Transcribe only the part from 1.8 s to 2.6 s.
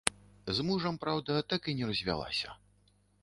не развялася.